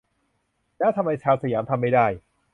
[0.79, 2.07] แล้วทำไมชาวสยามทำไม่ได้